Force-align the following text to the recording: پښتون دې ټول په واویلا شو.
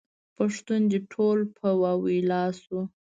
پښتون 0.37 0.81
دې 0.91 0.99
ټول 1.13 1.37
په 1.57 1.67
واویلا 1.81 2.43
شو. 2.61 2.79